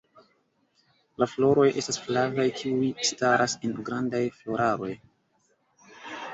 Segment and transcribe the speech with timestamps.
[1.23, 4.93] La floroj estas flavaj, kiuj staras en grandaj floraroj.